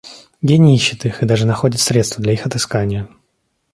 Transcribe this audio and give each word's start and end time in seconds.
Гений 0.41 0.73
ищет 0.77 1.05
их 1.05 1.21
и 1.21 1.27
даже 1.27 1.45
находит 1.45 1.79
средства 1.79 2.23
для 2.23 2.33
их 2.33 2.47
отыскания. 2.47 3.07